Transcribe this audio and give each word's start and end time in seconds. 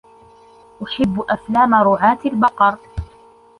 أحب 0.83 1.21
أفلام 1.29 1.73
رعاة 1.73 2.19
البقر 2.25 2.77